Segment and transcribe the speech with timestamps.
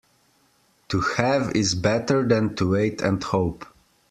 [0.87, 3.67] To have is better than to wait and hope.